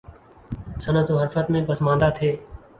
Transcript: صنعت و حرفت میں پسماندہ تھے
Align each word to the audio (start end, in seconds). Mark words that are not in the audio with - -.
صنعت 0.83 1.11
و 1.11 1.19
حرفت 1.19 1.51
میں 1.51 1.65
پسماندہ 1.67 2.09
تھے 2.17 2.31